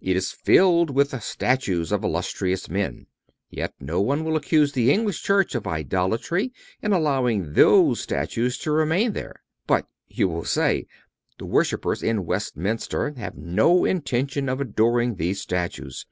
It 0.00 0.16
is 0.16 0.32
filled 0.32 0.90
with 0.90 1.12
the 1.12 1.20
statues 1.20 1.92
of 1.92 2.02
illustrious 2.02 2.68
men; 2.68 3.06
yet 3.50 3.72
no 3.78 4.00
one 4.00 4.24
will 4.24 4.34
accuse 4.34 4.72
the 4.72 4.90
English 4.90 5.22
church 5.22 5.54
of 5.54 5.64
idolatry 5.68 6.52
in 6.82 6.92
allowing 6.92 7.52
those 7.52 8.00
statues 8.00 8.58
to 8.58 8.72
remain 8.72 9.12
there. 9.12 9.44
But 9.68 9.86
you 10.08 10.26
will 10.28 10.44
say: 10.44 10.88
The 11.38 11.46
worshipers 11.46 12.02
in 12.02 12.26
Westminster 12.26 13.12
have 13.14 13.36
no 13.36 13.84
intention 13.84 14.48
of 14.48 14.60
adoring 14.60 15.14
these 15.14 15.40
statues. 15.40 16.04